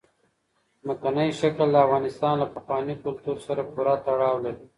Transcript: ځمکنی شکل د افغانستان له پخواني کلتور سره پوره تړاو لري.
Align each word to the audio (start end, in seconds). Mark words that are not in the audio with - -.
ځمکنی 0.81 1.29
شکل 1.39 1.67
د 1.73 1.77
افغانستان 1.85 2.33
له 2.41 2.47
پخواني 2.55 2.95
کلتور 3.03 3.37
سره 3.47 3.61
پوره 3.71 3.93
تړاو 4.05 4.35
لري. 4.45 4.63